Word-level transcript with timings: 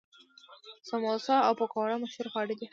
سموسه 0.89 1.35
او 1.47 1.53
پکوړه 1.59 1.95
مشهور 2.03 2.27
خواړه 2.31 2.53
دي. 2.59 2.67